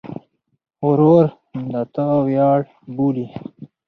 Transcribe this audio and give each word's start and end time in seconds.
ورور 0.87 1.25
د 1.71 1.73
تا 1.93 2.07
ویاړ 2.27 2.59
بولې. 2.95 3.27